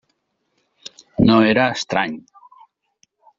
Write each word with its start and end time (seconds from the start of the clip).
No 1.27 1.35
era 1.49 1.67
estrany. 1.75 2.17